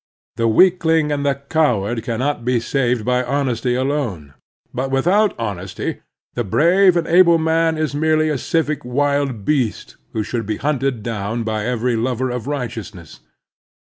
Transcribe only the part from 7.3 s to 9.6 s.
man is merely a civic wild